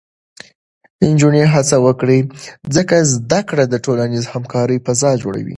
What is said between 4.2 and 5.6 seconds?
همکارۍ فضا جوړوي.